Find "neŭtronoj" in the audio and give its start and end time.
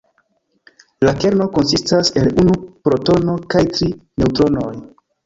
4.23-4.73